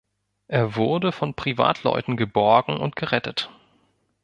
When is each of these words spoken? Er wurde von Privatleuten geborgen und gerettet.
Er 0.47 0.75
wurde 0.75 1.11
von 1.11 1.35
Privatleuten 1.35 2.17
geborgen 2.17 2.75
und 2.79 2.95
gerettet. 2.95 3.51